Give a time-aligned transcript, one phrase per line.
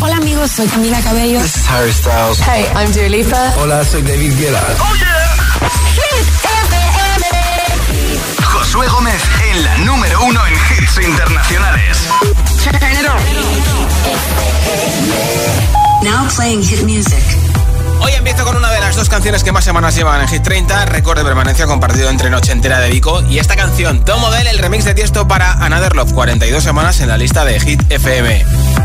[0.00, 1.40] Hola amigos, soy Camila Cabello.
[1.40, 2.40] This is Harry Styles.
[2.40, 3.54] Hey, I'm Dua Lipa.
[3.58, 4.60] Hola, soy David Guetta.
[4.80, 5.24] Oh yeah.
[8.42, 11.98] Josué Gómez en la número uno en hits internacionales.
[16.02, 17.22] Now playing hit music.
[18.00, 20.86] Hoy empiezo con una de las dos canciones que más semanas llevan en Hit 30,
[20.86, 24.58] récord de permanencia compartido entre Noche Entera de Vico y esta canción, Tom Model, el
[24.58, 28.63] remix de Tiesto para Another Love, 42 semanas en la lista de Hit FM.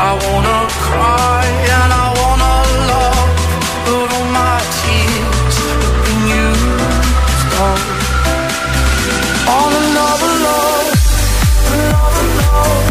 [0.00, 1.42] I wanna cry
[1.74, 2.54] and I wanna
[2.86, 3.30] love,
[3.84, 7.82] but all my tears have been used up.
[9.58, 10.86] On another love,
[11.74, 12.86] another love.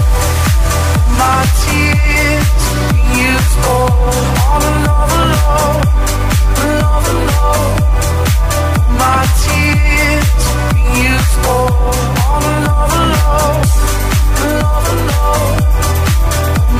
[1.23, 3.95] My tears have used up.
[4.51, 5.79] On another love,
[6.67, 7.71] another love.
[8.99, 10.75] My tears have
[11.07, 11.71] used up.
[12.35, 13.63] On another love,
[14.43, 15.96] another love.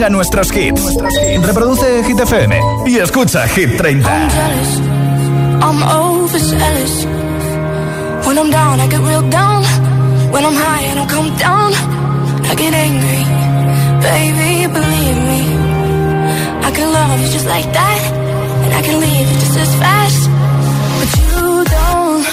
[0.00, 0.96] ponga nuestros hits.
[1.44, 4.08] Reproduce Hit FM y escucha Hit 30.
[4.08, 4.80] I'm jealous,
[5.60, 7.06] I'm overzealous.
[8.24, 9.62] When I'm down, I get real down.
[10.32, 11.72] When I'm high, I don't come down.
[12.50, 13.24] I get angry,
[14.00, 15.40] baby, believe me.
[16.64, 18.00] I can love you just like that,
[18.64, 20.30] and I can leave you just as fast.
[20.98, 22.24] But you don't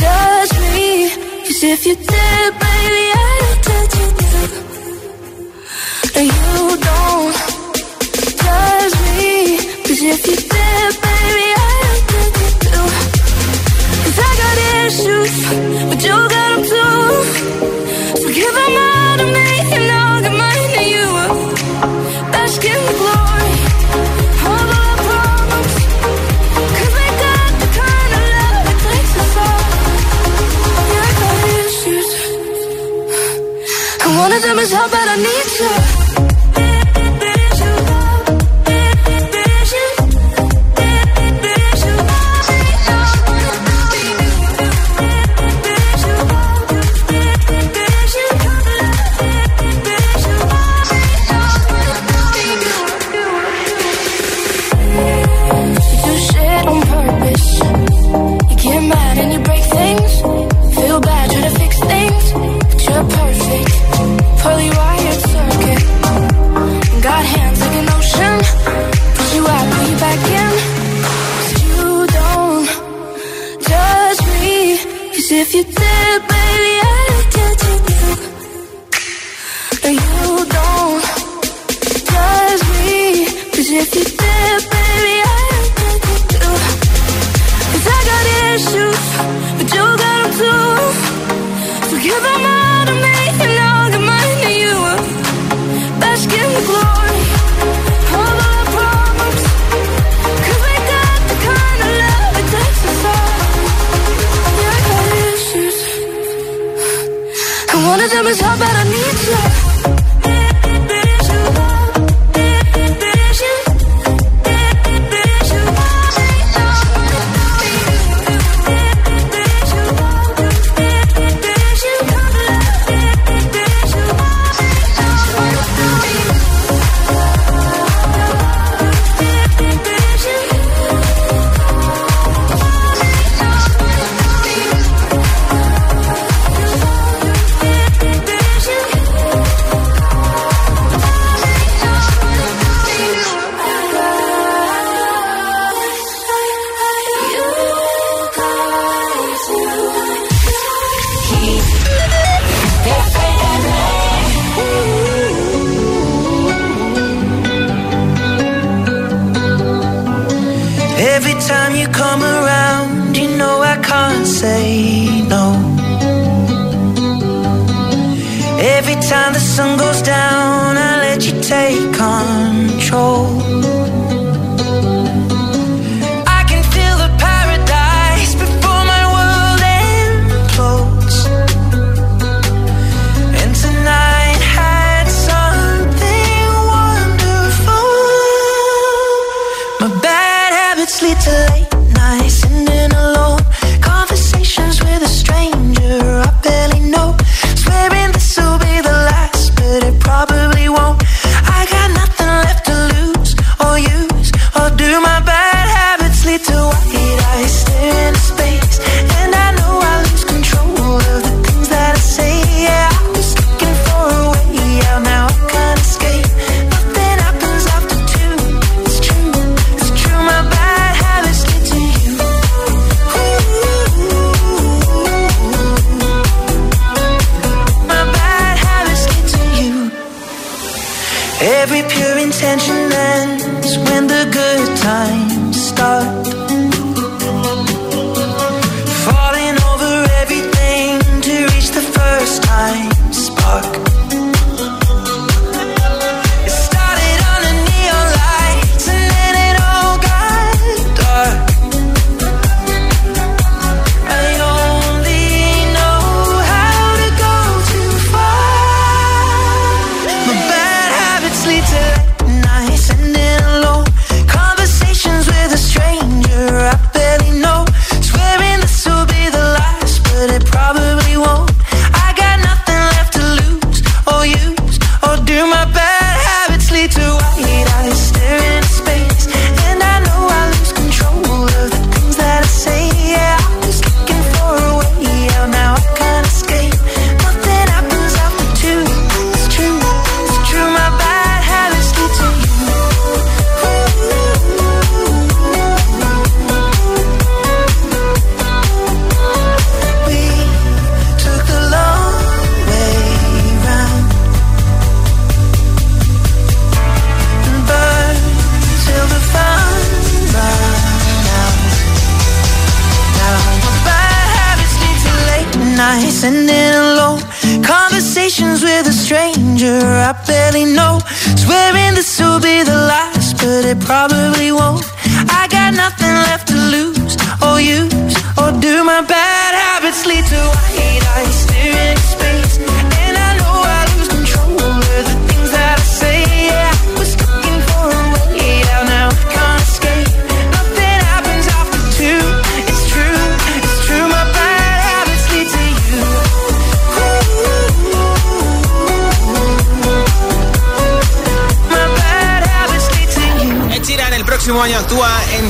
[0.00, 1.10] judge me,
[1.44, 2.63] 'cause if you did,
[6.24, 7.36] you don't
[8.42, 12.86] judge me, 'cause if you did, baby, I'd judge you too.
[14.04, 15.34] Cause I got issues,
[15.88, 16.16] but you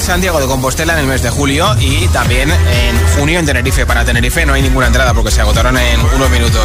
[0.01, 3.87] Santiago de Compostela en el mes de julio y también en junio en Tenerife.
[3.87, 6.63] Para Tenerife no hay ninguna entrada porque se agotaron en unos minutos.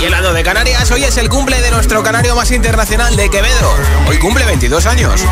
[0.00, 3.30] Y el lado de Canarias, hoy es el cumple de nuestro canario más internacional de
[3.30, 3.72] Quevedo.
[4.08, 5.24] Hoy cumple 22 años.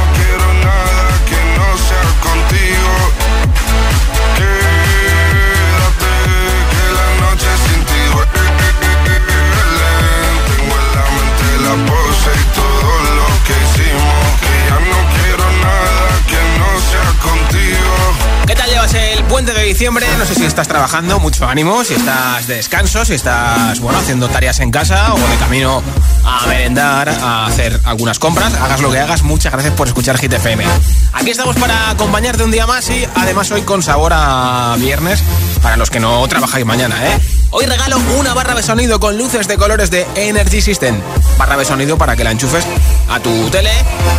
[19.66, 23.98] Diciembre, no sé si estás trabajando, mucho ánimo, si estás de descanso, si estás, bueno,
[23.98, 25.82] haciendo tareas en casa o de camino
[26.24, 30.32] a merendar, a hacer algunas compras, hagas lo que hagas, muchas gracias por escuchar Hit
[30.32, 30.64] FM.
[31.12, 35.22] Aquí estamos para acompañarte un día más y además hoy con sabor a viernes
[35.58, 37.20] para los que no trabajáis mañana, ¿eh?
[37.50, 41.00] Hoy regalo una barra de sonido con luces de colores de Energy System.
[41.38, 42.64] Barra de sonido para que la enchufes
[43.08, 43.70] a tu tele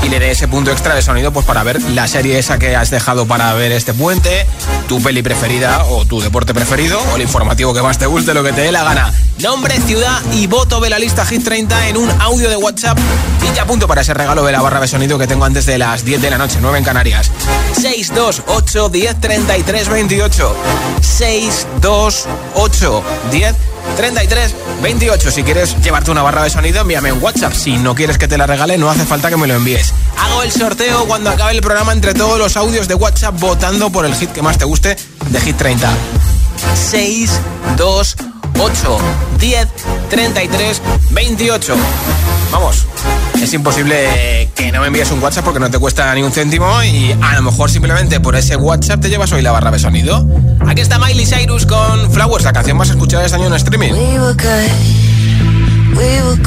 [0.04, 2.76] y le dé ese punto extra de sonido pues para ver la serie esa que
[2.76, 4.46] has dejado para ver este puente,
[4.88, 8.44] tu peli preferida o tu deporte preferido o el informativo que más te guste, lo
[8.44, 9.14] que te dé la gana.
[9.40, 12.98] Nombre, ciudad y voto de la lista Hit 30 en un audio de WhatsApp
[13.48, 15.78] y te apunto para ese regalo de la barra de sonido que tengo antes de
[15.78, 17.30] las 10 de la noche, 9 en Canarias.
[17.74, 20.56] 628 10 33 28
[21.38, 23.56] 628 10
[23.96, 25.32] 33 28.
[25.32, 27.54] Si quieres llevarte una barra de sonido, envíame un WhatsApp.
[27.54, 29.94] Si no quieres que te la regale, no hace falta que me lo envíes.
[30.18, 34.06] Hago el sorteo cuando acabe el programa entre todos los audios de WhatsApp votando por
[34.06, 34.98] el hit que más te guste
[35.30, 35.90] de Hit 30.
[36.90, 37.32] 6,
[37.78, 38.16] 2,
[38.60, 38.98] 8,
[39.40, 39.68] 10,
[40.10, 41.76] 33, 28.
[42.52, 42.86] Vamos,
[43.42, 46.84] es imposible que no me envíes un WhatsApp porque no te cuesta ni un céntimo
[46.84, 50.26] y a lo mejor simplemente por ese WhatsApp te llevas hoy la barra de sonido.
[50.68, 53.92] Aquí está Miley Cyrus con Flowers, la canción más escuchada este año en streaming.
[53.94, 56.38] We were good, we were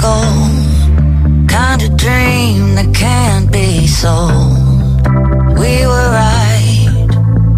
[1.46, 5.06] kind of dream that can't be sold.
[5.58, 6.88] We were right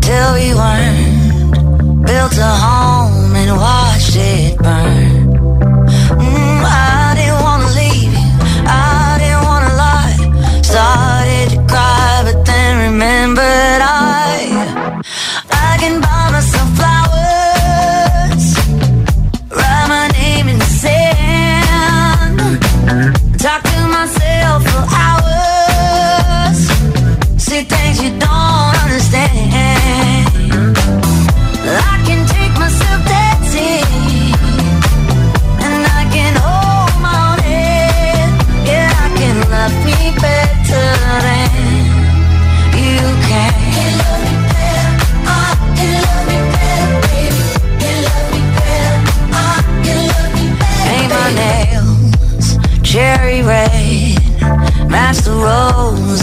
[0.01, 5.02] till we weren't, built a home and watched it burn.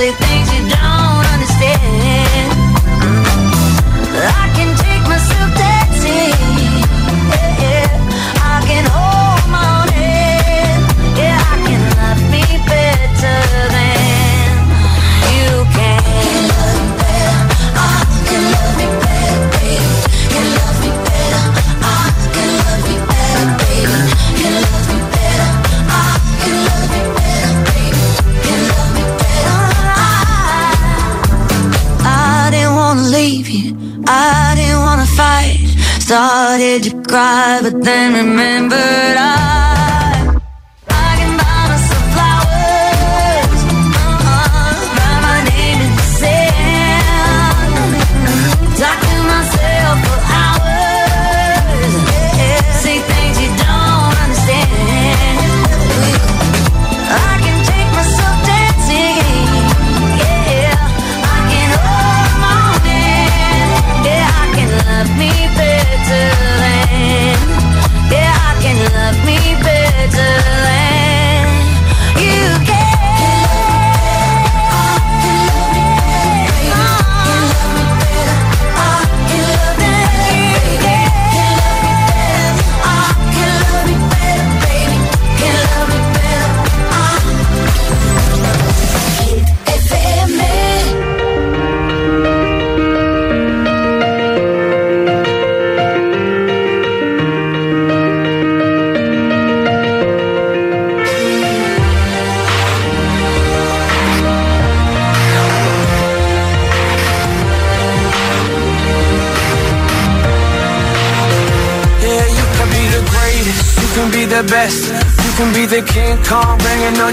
[0.00, 0.29] say things
[37.72, 38.59] but then remembered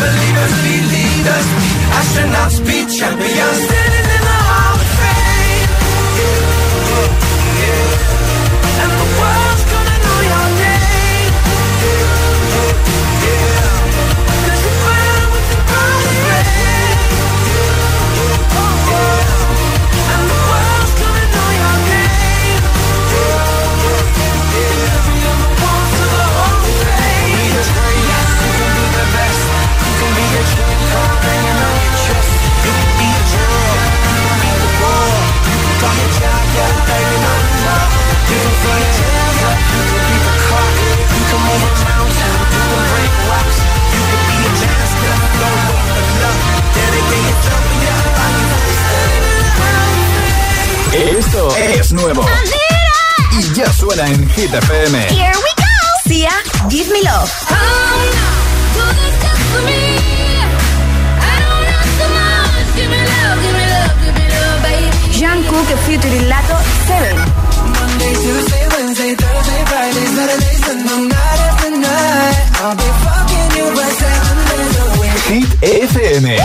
[0.00, 1.46] believers, be leaders,
[1.98, 3.89] astronauts, be champions.
[51.92, 52.24] Nuevo.
[53.32, 54.98] Y ya suena en Hit FM.
[55.08, 56.08] Here we go.
[56.08, 56.30] Sia,
[56.68, 57.30] Give Me Love.
[65.12, 67.16] Jungkook featuring Lato 7.
[67.16, 72.36] Monday, Tuesday, Wednesday, Thursday, Friday, Saturday, Sunday, night after night.
[72.60, 75.18] I'll be fucking you by seven days a week.
[75.28, 76.36] Hit FM,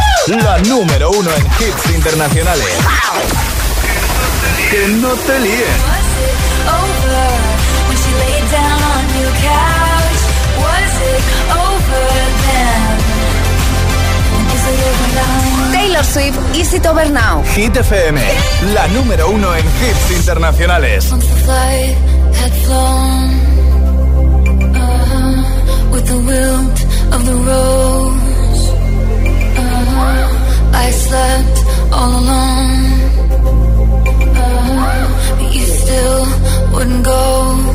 [0.44, 3.45] la número uno en hits internacionales.
[4.69, 5.78] Que no te líen.
[5.86, 6.39] Was it
[6.82, 7.28] over
[7.88, 10.19] when she laid down on your couch?
[10.65, 11.23] Was it
[11.65, 12.06] over
[12.45, 12.97] then?
[14.56, 15.71] Is it over now?
[15.71, 17.43] Taylor Swift, Is It Over Now.
[17.56, 18.17] Hit FM,
[18.73, 21.12] la número uno en hits internacionales.
[21.12, 21.95] Once the flight
[22.41, 23.30] had flown
[24.75, 26.78] uh, with the wilt
[27.15, 28.69] of the rose,
[29.58, 31.58] uh, I slept
[31.93, 32.95] all alone.
[36.06, 36.26] Still
[36.72, 37.75] wouldn't go.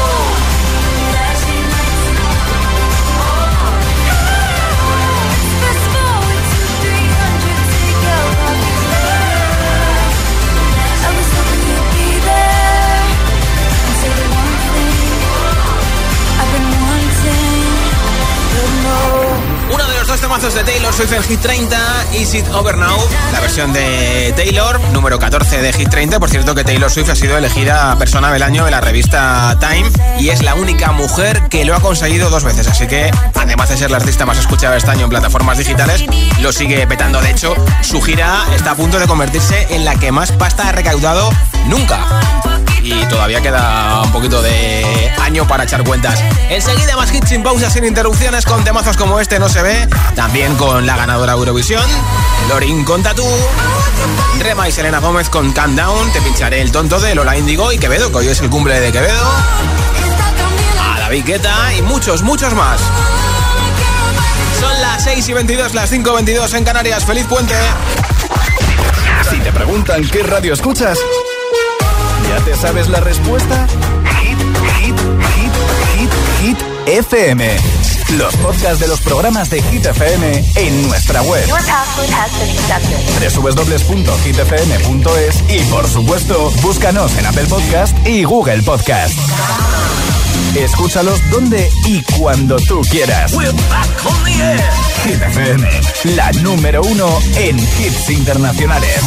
[20.11, 22.97] Dos temazos de Taylor Swift en Hit 30, Is It Over Now,
[23.31, 26.19] la versión de Taylor, número 14 de Hit 30.
[26.19, 29.89] Por cierto que Taylor Swift ha sido elegida persona del año en la revista Time
[30.19, 32.67] y es la única mujer que lo ha conseguido dos veces.
[32.67, 36.03] Así que, además de ser la artista más escuchada este año en plataformas digitales,
[36.41, 37.21] lo sigue petando.
[37.21, 40.71] De hecho, su gira está a punto de convertirse en la que más pasta ha
[40.73, 41.29] recaudado
[41.67, 42.50] nunca
[42.83, 46.21] y todavía queda un poquito de año para echar cuentas.
[46.49, 49.87] Enseguida más hits sin pausas, sin interrupciones, con temazos como este no se ve.
[50.15, 51.83] También con la ganadora Eurovisión,
[52.49, 53.27] Lorin con Tatú,
[54.39, 56.11] Rema y Selena Gómez con Calm Down.
[56.11, 58.91] Te pincharé el tonto de Lola Indigo y Quevedo, que hoy es el cumple de
[58.91, 59.31] Quevedo.
[60.81, 62.81] A David Guetta y muchos, muchos más.
[64.59, 67.05] Son las 6 y 22, las 5 y 22 en Canarias.
[67.05, 67.55] ¡Feliz puente!
[69.29, 70.97] Si te preguntan qué radio escuchas,
[72.31, 73.67] ¿ya te sabes la respuesta?
[74.21, 74.37] Hit,
[74.79, 74.95] hit,
[75.35, 75.51] hit,
[75.95, 77.43] hit, hit, FM.
[78.17, 81.45] Los podcasts de los programas de Hit FM en nuestra web.
[83.35, 89.13] www.hitfm.es y por supuesto, búscanos en Apple Podcast y Google Podcast.
[90.55, 93.33] Escúchalos donde y cuando tú quieras.
[95.03, 95.69] Hit FM,
[96.15, 98.99] la número uno en hits internacionales.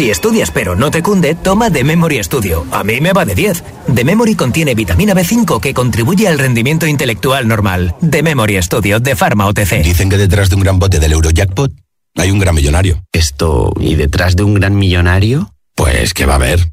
[0.00, 2.66] Si estudias pero no te cunde, toma The Memory Studio.
[2.70, 3.62] A mí me va de 10.
[3.94, 7.94] The Memory contiene vitamina B5 que contribuye al rendimiento intelectual normal.
[8.00, 9.82] The Memory Studio de Pharma OTC.
[9.82, 11.70] Dicen que detrás de un gran bote del Eurojackpot
[12.16, 13.04] hay un gran millonario.
[13.12, 15.52] Esto, ¿y detrás de un gran millonario?
[15.74, 16.72] Pues que va a haber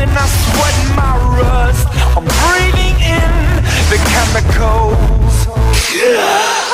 [0.00, 1.86] And I sweat my rust.
[2.16, 3.32] I'm breathing in
[3.92, 5.46] the chemicals.
[5.94, 6.69] I'm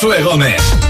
[0.00, 0.89] Josué Gómez.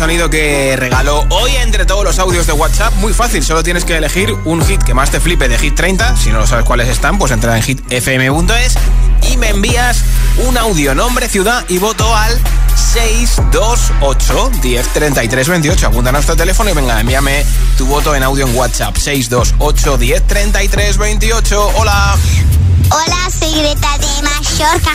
[0.00, 2.94] Sonido que regaló hoy entre todos los audios de WhatsApp.
[2.94, 6.16] Muy fácil, solo tienes que elegir un hit que más te flipe de Hit 30.
[6.16, 8.78] Si no lo sabes cuáles están, pues entra en hitfm.es
[9.30, 10.02] y me envías
[10.48, 12.40] un audio, nombre, ciudad y voto al
[12.94, 15.86] 628 1033 28.
[15.88, 17.44] Apunta a nuestro teléfono y venga, envíame
[17.76, 18.96] tu voto en audio en WhatsApp.
[18.96, 21.72] 628 1033 28.
[21.76, 22.16] Hola.
[22.90, 24.94] Hola, soy Greta de Mallorca.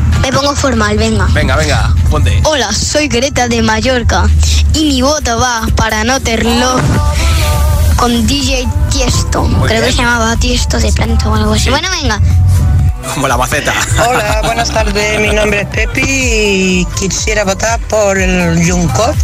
[0.22, 1.26] Me pongo formal, venga.
[1.32, 2.40] Venga, venga, ponte.
[2.44, 4.28] Hola, soy Greta de Mallorca
[4.74, 6.80] y mi voto va para No Terlo
[7.96, 9.42] con DJ Tiesto.
[9.44, 11.70] Muy Creo que se llamaba Tiesto de planta o algo así.
[11.70, 12.20] Bueno, venga.
[13.14, 13.72] Como la maceta.
[14.08, 15.20] Hola, buenas tardes.
[15.20, 19.18] Mi nombre es Pepi y quisiera votar por el Juncourt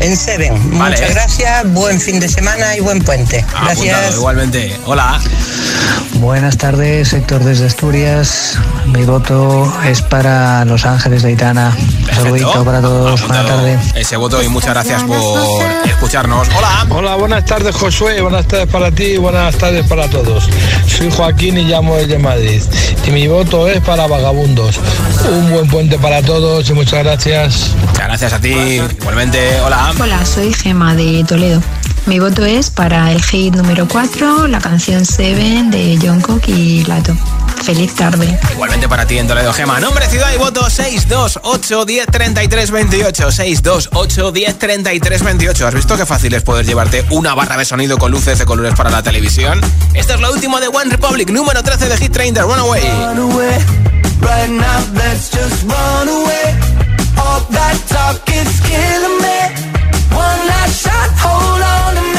[0.00, 0.78] en Seven.
[0.78, 0.96] Vale.
[0.96, 3.40] Muchas gracias, buen fin de semana y buen puente.
[3.40, 4.14] Apuntado, Gracias.
[4.14, 4.76] igualmente.
[4.86, 5.20] Hola.
[6.14, 8.56] Buenas tardes, Héctor desde Asturias.
[8.86, 11.76] Mi voto es para Los Ángeles de Aitana.
[11.76, 13.20] Un saludito para todos.
[13.26, 13.80] Buenas tardes.
[13.94, 16.48] Ese voto y muchas gracias por escucharnos.
[16.56, 16.86] Hola.
[16.88, 20.48] Hola, buenas tardes Josué, buenas tardes para ti y buenas tardes para todos.
[20.86, 22.62] Soy Joaquín y llamo desde Madrid.
[23.06, 24.78] Y mi voto es para Vagabundos.
[25.26, 27.74] Un buen puente para todos y muchas gracias.
[27.80, 28.50] Muchas gracias a ti.
[28.50, 29.94] Igualmente, hola.
[29.98, 31.62] Hola, soy Gema de Toledo.
[32.06, 37.16] Mi voto es para el hit número 4, la canción Seven de Jungkook y Lato.
[37.64, 38.38] Feliz tarde.
[38.52, 39.80] Igualmente para ti en Toledo, Gema.
[39.80, 43.32] Nombre, ciudad y voto 628 1033 28.
[43.32, 45.66] 628 1033 28.
[45.66, 48.74] ¿Has visto qué fácil es poder llevarte una barra de sonido con luces de colores
[48.74, 49.60] para la televisión?
[49.92, 52.82] Esto es lo último de One Republic, número 13 de Hit 30, Runaway.
[52.82, 53.58] Run away,
[54.20, 56.54] right now, let's just run away.
[57.18, 59.75] All that talk is killing me.
[60.16, 62.15] One last shot, hold on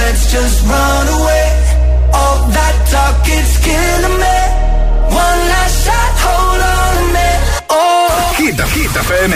[0.00, 1.46] let's just run away.
[2.18, 4.38] All that talk is killing me.
[5.24, 7.30] One last shot, hold on to me.
[7.70, 8.08] Oh.
[8.38, 9.34] Hit, Hit FM.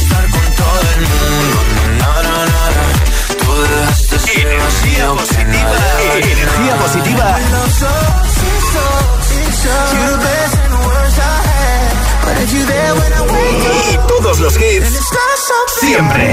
[0.00, 1.58] estar con todo el mundo.
[2.00, 2.84] Na, na, na, na.
[3.40, 5.74] Tú dejaste Energía positiva.
[6.34, 7.28] Energía positiva.
[13.92, 15.00] Y todos los hits.
[15.80, 16.24] Siempre.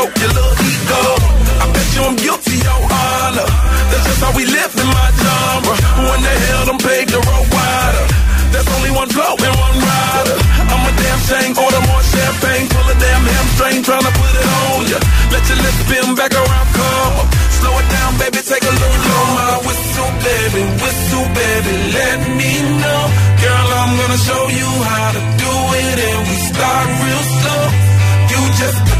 [0.00, 1.02] stroke your little ego.
[1.60, 3.48] I bet you I'm guilty, your honor.
[3.92, 5.74] That's just how we live in my genre.
[5.76, 8.06] Who in the hell I'm paid the road wider?
[8.52, 10.36] There's only one blow and one rider.
[10.72, 14.80] I'm a damn shame, order more champagne, pull a damn hamstring, tryna put it on
[14.88, 14.98] ya.
[15.32, 17.26] Let your lips spin back around, come on.
[17.60, 18.96] Slow it down, baby, take a look.
[19.04, 23.02] Blow my whistle, baby, whistle, baby, let me know.
[23.36, 25.52] Girl, I'm gonna show you how to do
[25.84, 27.64] it, and we start real slow.
[28.32, 28.99] You just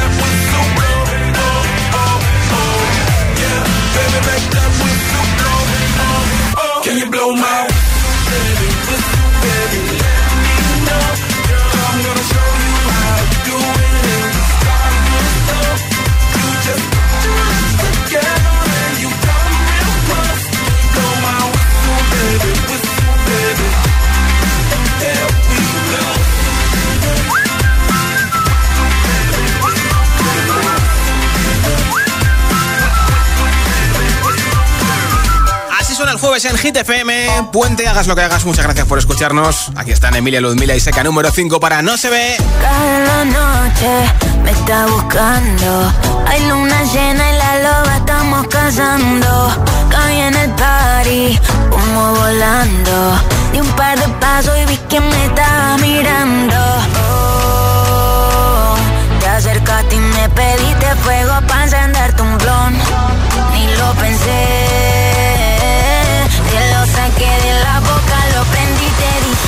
[36.31, 37.49] jueves en Hit FM.
[37.51, 38.45] Puente, hagas lo que hagas.
[38.45, 39.69] Muchas gracias por escucharnos.
[39.75, 42.37] Aquí están Emilia Ludmila y Seca número 5 para No se ve.
[42.61, 45.93] Cada noche me está buscando.
[46.27, 49.65] Hay luna llena y la loba estamos cazando.
[49.89, 53.19] Caí en el party, como volando.
[53.51, 56.55] Di un par de pasos y vi que me estaba mirando.
[57.09, 58.75] Oh,
[59.19, 62.73] te acercaste y me pediste fuego para encender tu blon.
[63.51, 65.00] Ni lo pensé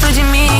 [0.00, 0.59] dentro de mim.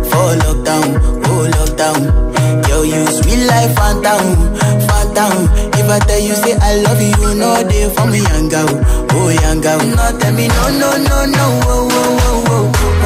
[0.31, 0.87] oh lockdown,
[1.27, 2.67] oh lockdown.
[2.69, 4.55] Yo, you sweet life, phantom,
[4.87, 5.49] phantom.
[5.75, 8.69] If I tell you say I love you, no day for me, young girl,
[9.11, 9.79] oh young girl.
[9.79, 13.00] No, tell me no, no, no, no, oh, oh, oh.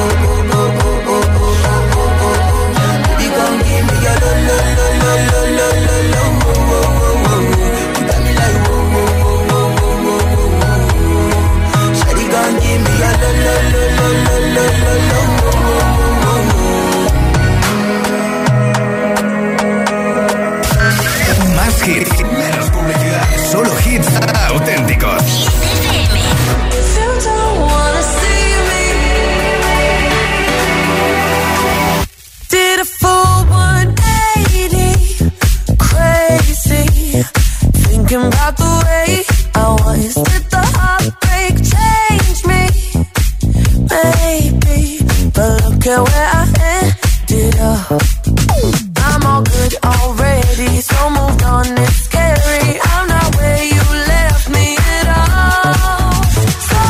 [47.87, 51.65] I'm all good already, so moved on.
[51.77, 52.79] It's scary.
[52.81, 56.23] I'm not where you left me at all.
[56.71, 56.81] So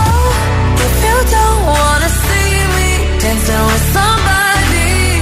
[0.85, 2.89] if you don't wanna see me
[3.19, 5.19] dancing with somebody,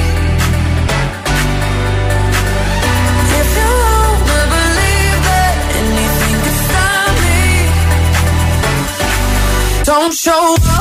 [3.39, 7.41] if you wanna believe that anything stop me,
[9.85, 10.72] don't show.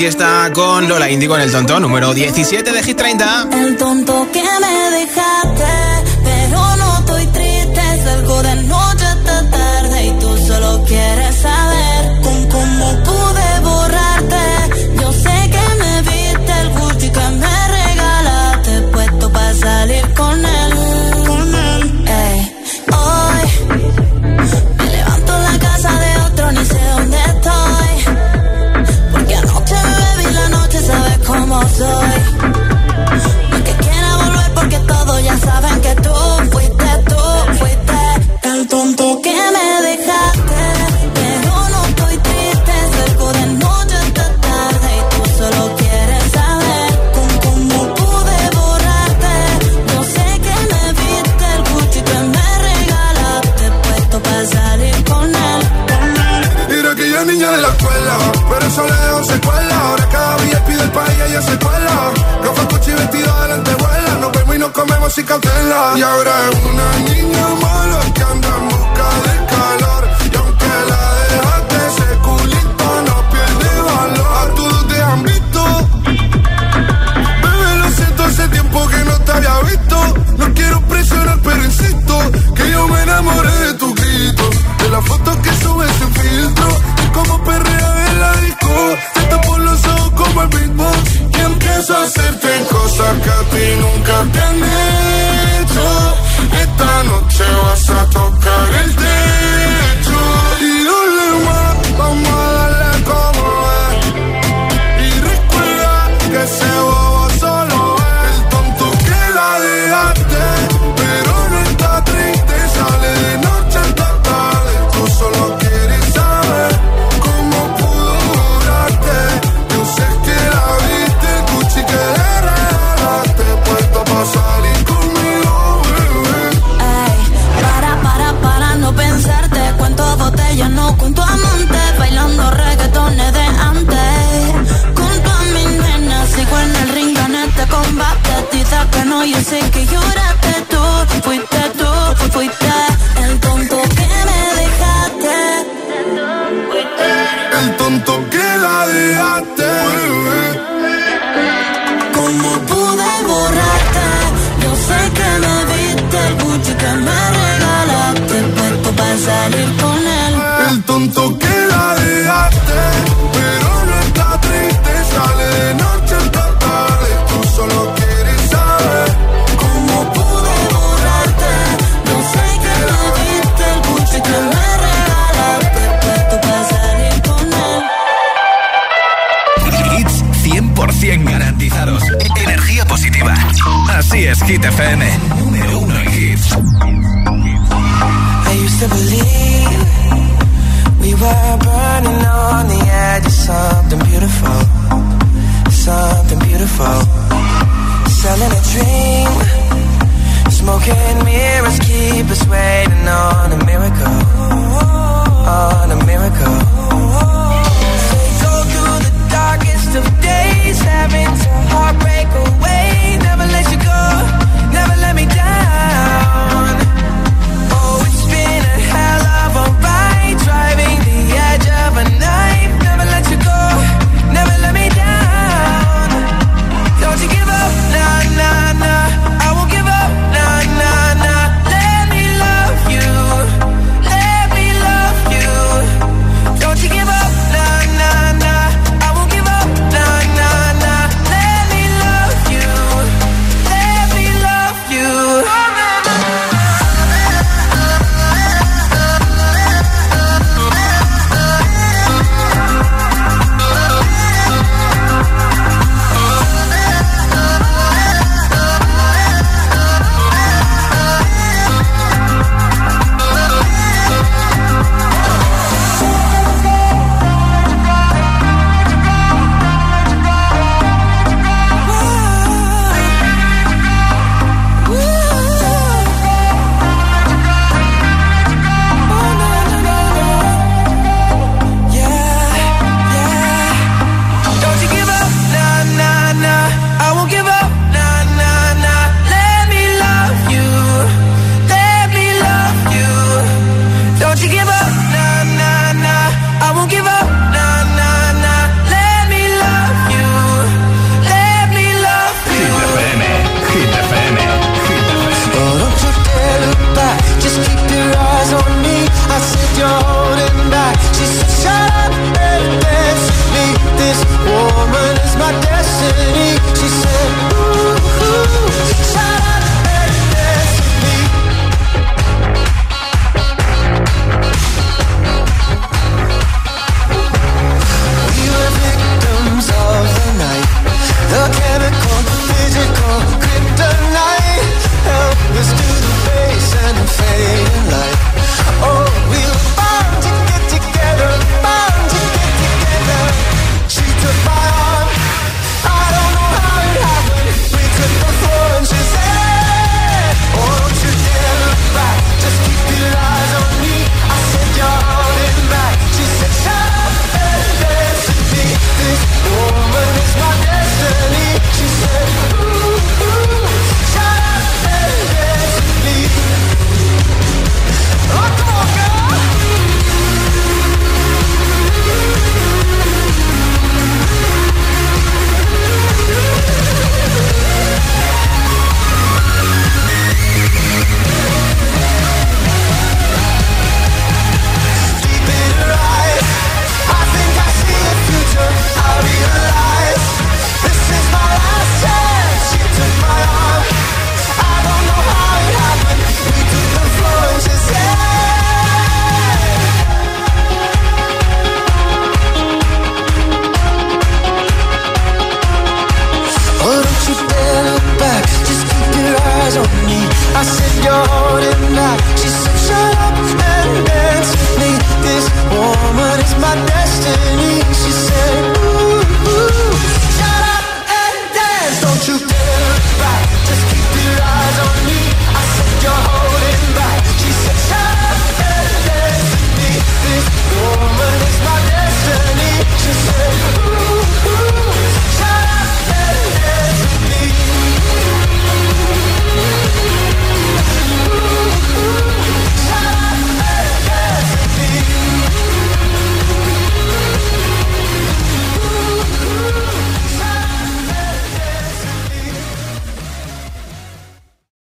[0.00, 3.48] Aquí está con Lola Indigo en el tonto número 17 de Hit 30.
[3.52, 5.89] El tonto que me dejaste.